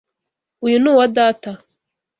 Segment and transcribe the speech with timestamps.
[0.65, 1.51] Uyu ni uwa data.